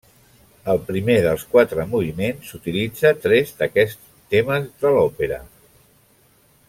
El 0.71 0.79
primer 0.85 1.17
dels 1.25 1.43
quatre 1.51 1.85
moviments 1.91 2.49
utilitza 2.59 3.13
tres 3.27 3.53
d'aquests 3.61 4.09
temes 4.35 4.69
de 4.85 4.95
l'òpera. 4.97 5.39